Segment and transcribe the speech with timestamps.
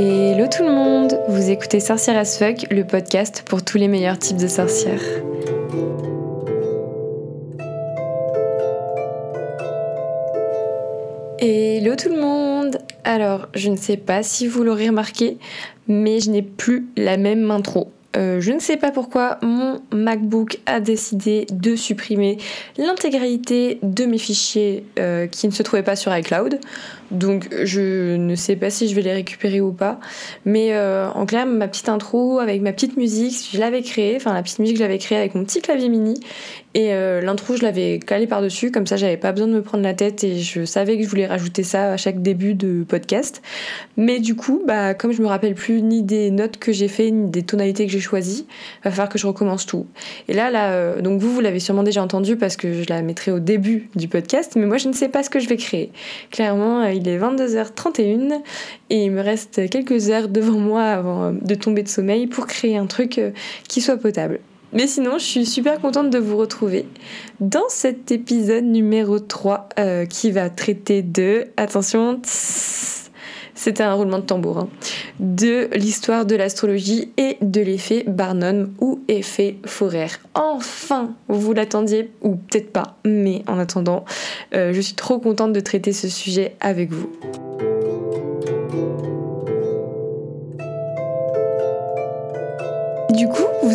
[0.00, 4.16] Hello tout le monde, vous écoutez Sorcière as Fuck, le podcast pour tous les meilleurs
[4.16, 5.02] types de sorcières.
[11.40, 15.36] Hello tout le monde Alors, je ne sais pas si vous l'aurez remarqué,
[15.88, 17.90] mais je n'ai plus la même intro.
[18.16, 22.38] Euh, je ne sais pas pourquoi mon MacBook a décidé de supprimer
[22.78, 26.58] l'intégralité de mes fichiers euh, qui ne se trouvaient pas sur iCloud.
[27.10, 30.00] Donc je ne sais pas si je vais les récupérer ou pas.
[30.46, 34.32] Mais euh, en clair, ma petite intro avec ma petite musique, je l'avais créée, enfin
[34.32, 36.18] la petite musique je l'avais créée avec mon petit clavier mini.
[36.78, 39.82] Et euh, l'intro je l'avais calée par-dessus, comme ça j'avais pas besoin de me prendre
[39.82, 43.42] la tête et je savais que je voulais rajouter ça à chaque début de podcast.
[43.96, 47.10] Mais du coup, bah, comme je me rappelle plus ni des notes que j'ai fait,
[47.10, 48.46] ni des tonalités que j'ai choisies,
[48.84, 49.88] va falloir que je recommence tout.
[50.28, 53.02] Et là, là euh, donc vous, vous l'avez sûrement déjà entendu parce que je la
[53.02, 55.56] mettrai au début du podcast, mais moi je ne sais pas ce que je vais
[55.56, 55.90] créer.
[56.30, 58.40] Clairement, il est 22h31
[58.90, 62.76] et il me reste quelques heures devant moi avant de tomber de sommeil pour créer
[62.76, 63.32] un truc euh,
[63.66, 64.38] qui soit potable.
[64.72, 66.86] Mais sinon, je suis super contente de vous retrouver
[67.40, 71.46] dans cet épisode numéro 3 euh, qui va traiter de...
[71.56, 72.20] Attention,
[73.58, 74.68] c'était un roulement de tambour, hein,
[75.20, 80.08] de l'histoire de l'astrologie et de l'effet Barnum ou effet Forer.
[80.34, 84.04] Enfin, vous l'attendiez, ou peut-être pas, mais en attendant,
[84.54, 87.10] euh, je suis trop contente de traiter ce sujet avec vous.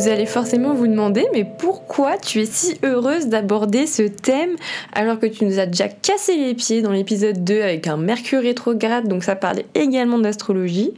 [0.04, 4.58] Vous allez forcément vous demander, mais pourquoi tu es si heureuse d'aborder ce thème
[4.92, 8.42] alors que tu nous as déjà cassé les pieds dans l'épisode 2 avec un Mercure
[8.42, 10.94] rétrograde, donc ça parlait également d'astrologie.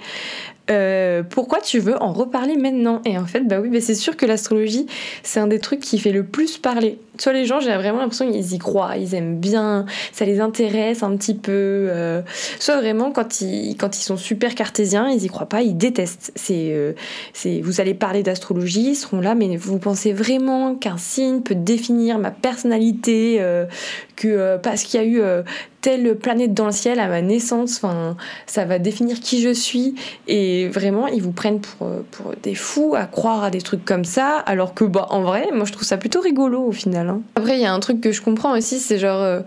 [0.71, 3.01] Euh, pourquoi tu veux en reparler maintenant?
[3.05, 4.87] Et en fait, bah oui, bah c'est sûr que l'astrologie,
[5.23, 6.97] c'est un des trucs qui fait le plus parler.
[7.17, 11.03] Soit les gens, j'ai vraiment l'impression qu'ils y croient, ils aiment bien, ça les intéresse
[11.03, 11.51] un petit peu.
[11.53, 12.21] Euh,
[12.59, 16.33] soit vraiment, quand ils, quand ils sont super cartésiens, ils y croient pas, ils détestent.
[16.49, 16.93] Euh,
[17.33, 21.55] c'est, vous allez parler d'astrologie, ils seront là, mais vous pensez vraiment qu'un signe peut
[21.55, 23.39] définir ma personnalité,
[24.15, 25.21] que parce qu'il y a eu
[25.81, 27.81] telle planète dans le ciel à ma naissance,
[28.45, 29.95] ça va définir qui je suis.
[30.27, 34.05] Et vraiment, ils vous prennent pour, pour des fous à croire à des trucs comme
[34.05, 37.09] ça, alors que, bah, en vrai, moi je trouve ça plutôt rigolo au final.
[37.09, 37.21] Hein.
[37.35, 39.43] Après, il y a un truc que je comprends aussi, c'est genre.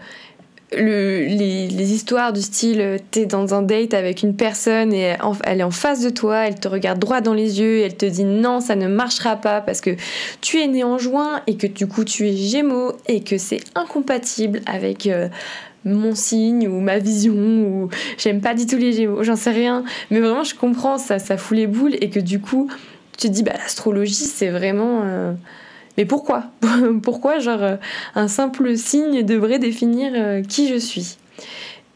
[0.74, 5.16] Euh, le, les, histoires du style euh, t'es dans un date avec une personne et
[5.44, 7.96] elle est en face de toi, elle te regarde droit dans les yeux et elle
[7.96, 9.96] te dit non ça ne marchera pas parce que
[10.40, 13.60] tu es né en juin et que du coup tu es gémeaux et que c'est
[13.74, 15.28] incompatible avec euh,
[15.84, 19.84] mon signe ou ma vision ou j'aime pas du tout les gémeaux, j'en sais rien.
[20.10, 22.68] Mais vraiment je comprends ça ça fout les boules et que du coup
[23.16, 25.34] tu te dis bah l'astrologie c'est vraiment
[25.98, 26.44] mais pourquoi
[27.02, 27.76] Pourquoi, genre, euh,
[28.14, 31.18] un simple signe devrait définir euh, qui je suis?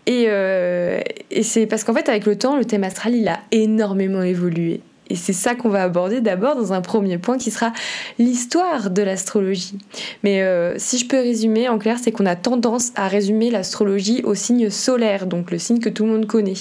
[0.06, 3.38] Et, euh, et c'est parce qu'en fait, avec le temps, le thème astral, il a
[3.52, 4.80] énormément évolué.
[5.08, 7.72] Et c'est ça qu'on va aborder d'abord dans un premier point qui sera
[8.18, 9.78] l'histoire de l'astrologie.
[10.22, 10.42] Mais
[10.78, 14.70] si je peux résumer en clair, c'est qu'on a tendance à résumer l'astrologie au signe
[14.70, 16.54] solaire, donc le signe que tout le monde connaît.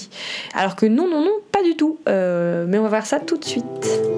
[0.54, 2.00] Alors que non, non, non, pas du tout.
[2.08, 4.11] mais on va voir ça tout de suite.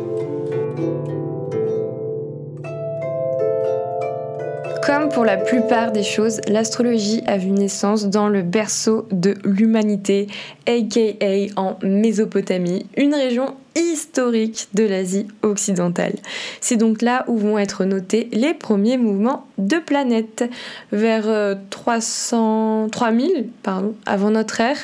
[4.85, 10.27] Comme pour la plupart des choses, l'astrologie a vu naissance dans le berceau de l'humanité,
[10.67, 16.15] aka en Mésopotamie, une région historique de l'Asie occidentale.
[16.59, 20.43] C'est donc là où vont être notés les premiers mouvements de planètes.
[20.91, 24.77] Vers 300, euh, 3000 pardon, avant notre ère,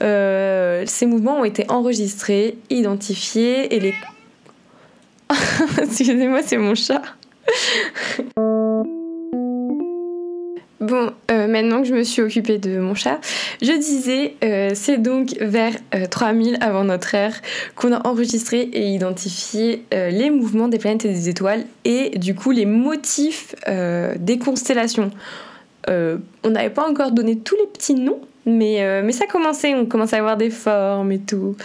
[0.00, 3.94] euh, ces mouvements ont été enregistrés, identifiés et les...
[5.82, 7.02] Excusez-moi, c'est mon chat.
[10.80, 13.20] Bon, euh, maintenant que je me suis occupée de mon chat,
[13.60, 15.74] je disais, euh, c'est donc vers
[16.10, 17.34] 3000 euh, avant notre ère
[17.76, 22.50] qu'on a enregistré et identifié les mouvements des planètes et des étoiles et du coup
[22.50, 25.10] les motifs des constellations.
[25.88, 30.16] on n'avait pas encore donné tous les petits noms, mais, mais ça commençait, on commençait
[30.16, 31.56] à avoir des formes et tout.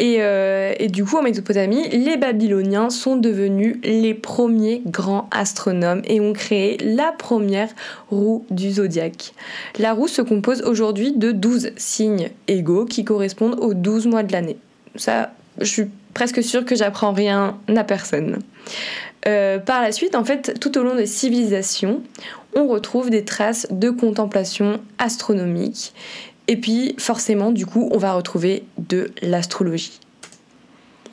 [0.00, 6.20] Euh, et, du coup, en Mésopotamie, les Babyloniens sont devenus les premiers grands astronomes et
[6.20, 7.70] ont créé la première
[8.10, 9.32] roue du zodiaque.
[9.78, 14.32] La roue se compose aujourd'hui de 12 signes égaux qui correspondent aux 12 mois de
[14.32, 14.58] l'année.
[14.96, 18.38] Ça, je suis presque sûre que j'apprends rien à personne.
[19.26, 22.02] Euh, par la suite, en fait, tout au long des civilisations,
[22.54, 25.92] on retrouve des traces de contemplation astronomique
[26.48, 30.00] et puis forcément, du coup, on va retrouver de l'astrologie.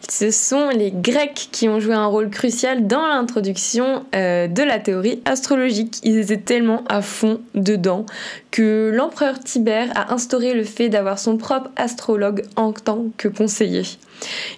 [0.10, 4.80] ce sont les Grecs qui ont joué un rôle crucial dans l'introduction euh, de la
[4.80, 5.98] théorie astrologique.
[6.04, 8.06] Ils étaient tellement à fond dedans
[8.52, 13.84] que l'empereur Tibère a instauré le fait d'avoir son propre astrologue en tant que conseiller.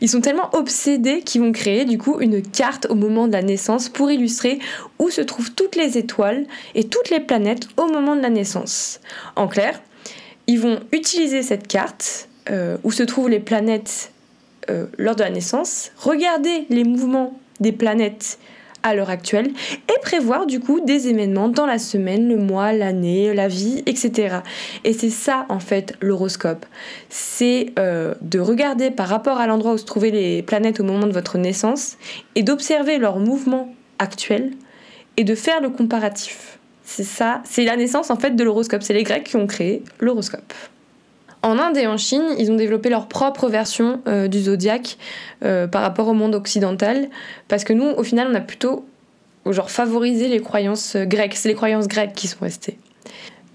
[0.02, 3.42] Ils sont tellement obsédés qu'ils vont créer du coup une carte au moment de la
[3.42, 4.60] naissance pour illustrer
[5.00, 6.46] où se trouvent toutes les étoiles
[6.76, 9.00] et toutes les planètes au moment de la naissance.
[9.36, 9.82] En clair,
[10.48, 14.12] ils vont utiliser cette carte euh, où se trouvent les planètes
[14.70, 18.40] euh, lors de la naissance, regarder les mouvements des planètes
[18.84, 19.52] à l'heure actuelle
[19.90, 24.38] et prévoir du coup des événements dans la semaine, le mois, l'année, la vie, etc.
[24.84, 26.66] Et c'est ça en fait l'horoscope.
[27.10, 31.08] C'est euh, de regarder par rapport à l'endroit où se trouvaient les planètes au moment
[31.08, 31.98] de votre naissance
[32.36, 34.52] et d'observer leurs mouvements actuels
[35.18, 36.57] et de faire le comparatif.
[36.90, 38.82] C'est ça, c'est la naissance en fait de l'horoscope.
[38.82, 40.54] C'est les Grecs qui ont créé l'horoscope.
[41.44, 44.98] En Inde et en Chine, ils ont développé leur propre version euh, du zodiaque
[45.44, 47.10] euh, par rapport au monde occidental,
[47.50, 48.86] parce que nous, au final, on a plutôt
[49.46, 51.36] genre favorisé les croyances grecques.
[51.36, 52.80] C'est les croyances grecques qui sont restées.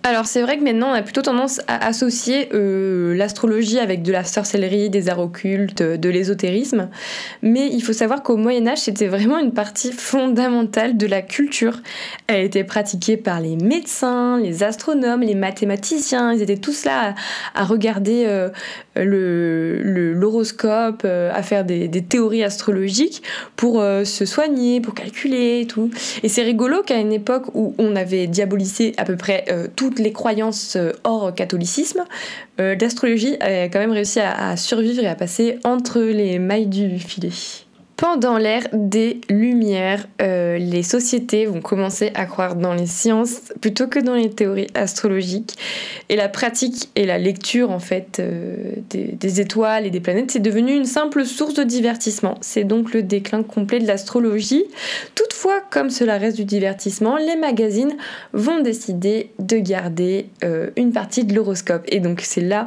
[0.04, 4.10] Alors c'est vrai que maintenant on a plutôt tendance à associer euh, l'astrologie avec de
[4.10, 6.88] la sorcellerie, des arts occultes, de l'ésotérisme,
[7.40, 11.78] mais il faut savoir qu'au Moyen Âge c'était vraiment une partie fondamentale de la culture.
[12.26, 17.14] Elle était pratiquée par les médecins, les astronomes, les mathématiciens, ils étaient tous là
[17.55, 18.48] à, regarder euh,
[20.14, 23.22] l'horoscope, euh, à faire des, théories astrologiques
[23.55, 25.90] pour se soigner, pour calculer et tout.
[26.25, 29.44] Et c'est rigolo qu'à une époque où on avait diabolisé à peu près
[29.76, 32.04] tout les croyances euh, hors catholicisme,
[32.60, 36.98] euh, l'astrologie a quand même réussi à survivre et à passer entre les mailles du
[36.98, 37.30] filet.
[38.02, 43.87] Pendant l'ère des Lumières, euh, les sociétés vont commencer à croire dans les sciences plutôt
[43.87, 45.56] que dans les théories astrologiques.
[46.08, 50.40] Et la pratique et la lecture en fait euh, des, étoiles et des planètes, c'est
[50.40, 52.38] devenu une simple source de divertissement.
[52.40, 54.64] C'est donc le déclin complet de l'astrologie.
[55.14, 57.96] Toutefois, comme cela reste du divertissement, les magazines
[58.32, 61.84] vont décider de garder euh, une partie de l'horoscope.
[61.87, 62.64] Et donc c'est là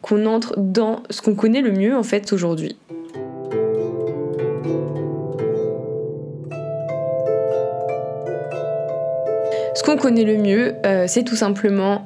[0.00, 2.76] qu'on entre dans ce qu'on connaît le mieux en fait aujourd'hui.
[9.80, 12.02] Ce qu'on connaît le mieux, euh, c'est tout simplement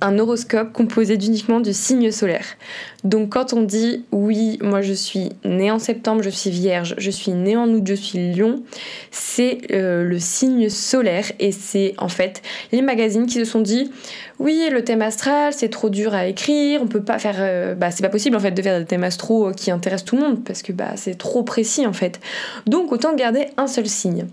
[0.00, 2.56] un horoscope composé uniquement de signes solaires.
[3.04, 7.10] Donc quand on dit oui, moi je suis né en septembre, je suis vierge, je
[7.10, 8.62] suis né en août, je suis lion,
[9.10, 12.40] c'est euh, le signe solaire et c'est en fait
[12.72, 13.90] les magazines qui se sont dit
[14.38, 17.90] oui, le thème astral, c'est trop dur à écrire, on peut pas faire euh, bah
[17.90, 20.42] c'est pas possible en fait de faire des thèmes astro qui intéressent tout le monde
[20.42, 22.18] parce que bah c'est trop précis en fait.
[22.64, 24.24] Donc autant garder un seul signe.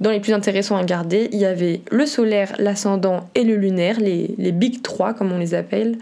[0.00, 4.00] Dans les plus intéressants à garder, il y avait le solaire, l'ascendant et le lunaire,
[4.00, 5.98] les, big 3 comme on les appelle.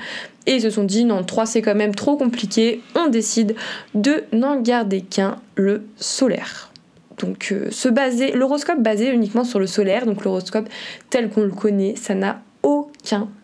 [0.47, 3.55] Et ils se sont dit non, 3 c'est quand même trop compliqué, on décide
[3.95, 6.73] de n'en garder qu'un, le solaire.
[7.19, 10.69] Donc euh, se baser, l'horoscope basé uniquement sur le solaire, donc l'horoscope
[11.11, 12.41] tel qu'on le connaît, ça n'a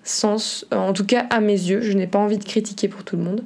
[0.03, 1.81] sens, en tout cas à mes yeux.
[1.81, 3.45] Je n'ai pas envie de critiquer pour tout le monde,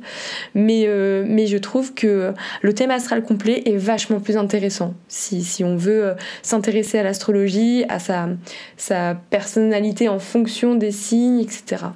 [0.54, 4.94] mais, euh, je trouve que le thème astral complet est vachement plus intéressant.
[5.08, 8.28] Si, si on veut euh, s'intéresser à l'astrologie, à sa,
[8.76, 11.86] sa personnalité en fonction des signes, etc.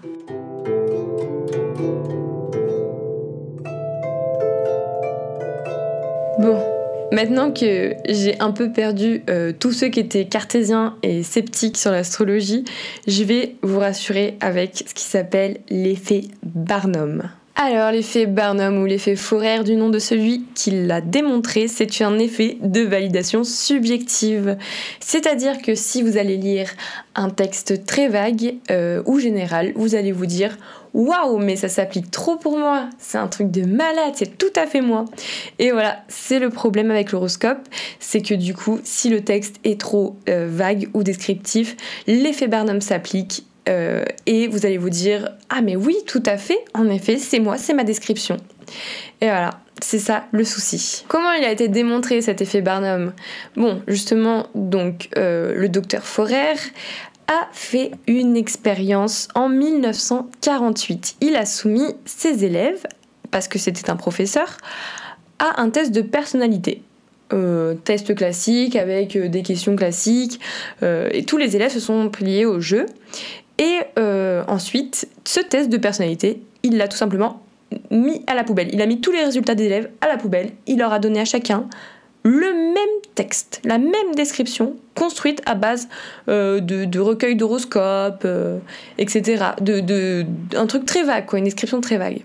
[7.15, 11.93] Maintenant que j'ai un peu perdu euh, tous ceux qui étaient cartésiens et sceptiques sur
[11.93, 12.65] l'astrologie,
[13.07, 17.23] je vais vous rassurer avec ce qui s'appelle l'effet Barnum.
[17.57, 22.19] Alors, l'effet Barnum ou l'effet Forer du nom de celui qui l'a démontré, c'est un
[22.19, 24.57] effet de validation subjective.
[24.99, 26.69] C'est-à-dire que si vous allez lire
[27.15, 30.59] un texte très vague euh, ou général, vous allez vous dire
[30.95, 34.67] waouh, mais ça s'applique trop pour moi, c'est un truc de malade, c'est tout à
[34.67, 35.05] fait moi.
[35.61, 37.69] Et voilà, c'est le problème avec l'horoscope,
[38.01, 41.77] c'est que du coup, si le texte est trop euh, vague ou descriptif,
[42.09, 46.59] l'effet Barnum s'applique euh, et vous allez vous dire ah mais oui, tout à fait,
[46.75, 48.37] en effet, c'est moi, c'est ma description.
[49.21, 51.05] Et voilà, c'est ça le souci.
[51.09, 53.13] Comment il a été démontré cet effet Barnum?
[53.57, 56.55] Bon, justement, donc euh, le docteur Forer
[57.27, 61.17] a fait une expérience en 1948.
[61.23, 62.87] Il a soumis ses élèves,
[63.31, 64.59] parce que c'était un professeur,
[65.39, 66.83] à un test de personnalité.
[67.33, 70.39] Euh, test classique avec des questions classiques
[70.83, 72.85] et tous les élèves se sont pliés au jeu
[73.59, 73.81] et
[74.49, 77.43] ensuite ce test de personnalité il l'a tout simplement
[77.91, 80.51] mis à la poubelle il a mis tous les résultats des élèves à la poubelle
[80.67, 81.69] il leur a donné à chacun
[82.25, 85.89] le même texte, la même description, construite à base
[86.29, 88.59] euh, de, recueils d'horoscopes, euh,
[88.99, 89.45] etc.
[89.61, 90.25] De,
[90.57, 92.23] un truc très vague, quoi, une description très vague.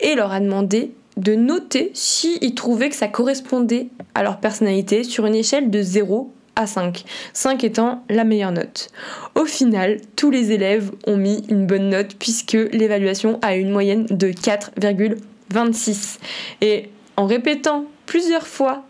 [0.00, 5.02] Et il leur a demandé de noter s'ils trouvaient que ça correspondait à leur personnalité
[5.02, 8.88] sur une échelle de 0 à 5, 5 étant la meilleure note.
[9.34, 14.06] Au final, tous les élèves ont mis une bonne note puisque l'évaluation a une moyenne
[14.06, 16.18] de 4,26.
[16.60, 18.84] Et en répétant plusieurs fois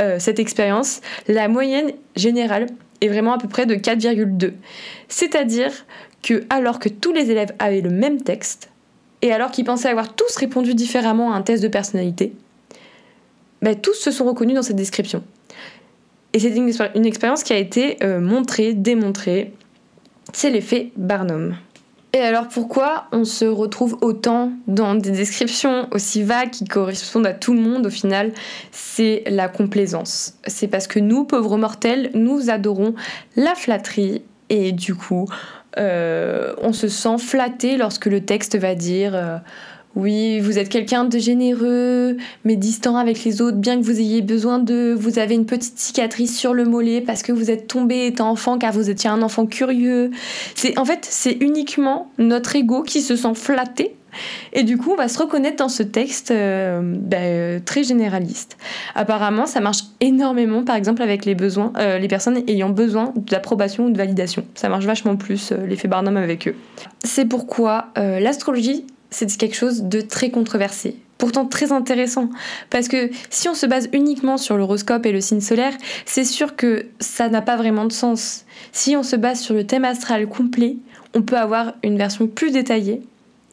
[0.00, 2.66] euh, cette expérience, la moyenne générale
[3.00, 4.52] est vraiment à peu près de 4,2.
[5.08, 5.72] C'est-à-dire
[6.22, 8.70] que alors que tous les élèves avaient le même texte,
[9.22, 12.32] et alors qu'ils pensaient avoir tous répondu différemment à un test de personnalité,
[13.62, 15.24] ben, tous se sont reconnus dans cette description.
[16.36, 19.54] Et c'est une, expérience qui a été euh, montrée, démontrée.
[20.34, 21.56] C'est l'effet Barnum.
[22.12, 27.32] Et alors pourquoi on se retrouve autant dans des descriptions aussi vagues qui correspondent à
[27.32, 28.32] tout le monde au final
[28.70, 30.34] C'est la complaisance.
[30.46, 32.94] C'est parce que nous, pauvres mortels, nous adorons
[33.36, 35.26] la flatterie et du coup,
[35.78, 39.14] euh, on se sent flatté lorsque le texte va dire...
[39.14, 39.38] Euh,
[39.96, 44.20] oui, vous êtes quelqu'un de généreux, mais distant avec les autres, bien que vous ayez
[44.20, 44.94] besoin de...
[44.96, 48.58] Vous avez une petite cicatrice sur le mollet parce que vous êtes tombé étant enfant
[48.58, 50.10] car vous étiez un enfant curieux.
[50.54, 53.96] C'est En fait, c'est uniquement notre ego qui se sent flatté
[54.52, 58.56] et du coup, on va se reconnaître dans ce texte euh, ben, très généraliste.
[58.94, 63.86] Apparemment, ça marche énormément, par exemple, avec les besoins, euh, les personnes ayant besoin d'approbation
[63.86, 64.44] ou de validation.
[64.54, 66.54] Ça marche vachement plus euh, l'effet Barnum avec eux.
[67.04, 70.96] C'est pourquoi l'astrologie c'est quelque chose de très controversé.
[71.18, 72.28] Pourtant très intéressant,
[72.68, 75.72] parce que si on se base uniquement sur l'horoscope et le signe solaire,
[76.04, 78.44] c'est sûr que ça n'a pas vraiment de sens.
[78.72, 80.76] Si on se base sur le thème astral complet,
[81.14, 83.00] on peut avoir une version plus détaillée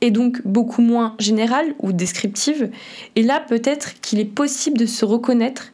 [0.01, 2.69] et donc beaucoup moins générale ou descriptive.
[3.15, 5.71] Et là, peut-être qu'il est possible de se reconnaître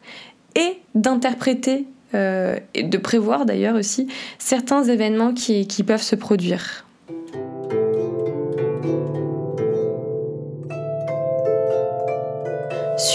[0.55, 4.07] et d'interpréter euh, et de prévoir d'ailleurs aussi
[4.37, 6.85] certains événements qui peuvent se produire.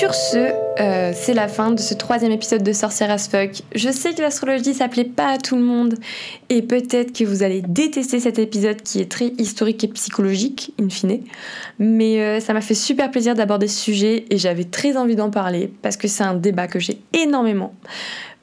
[0.04, 0.37] Sur ce,
[0.80, 3.62] euh, c'est la fin de ce troisième épisode de Sorcière as Fuck.
[3.75, 5.94] Je sais que l'astrologie s'appelait pas à tout le monde
[6.50, 10.90] et peut-être que vous allez détester cet épisode qui est très historique et psychologique, in
[10.90, 11.20] fine.
[11.78, 15.30] Mais euh, ça m'a fait super plaisir d'aborder ce sujet et j'avais très envie d'en
[15.30, 17.73] parler parce que c'est un débat que j'ai énormément,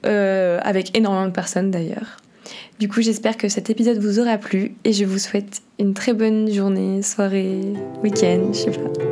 [0.08, 2.18] euh, avec énormément de personnes d'ailleurs.
[2.80, 6.14] Du coup, j'espère que cet épisode vous aura plu et je vous souhaite une très
[6.14, 7.62] bonne journée, soirée,
[8.02, 9.11] week-end, je sais pas.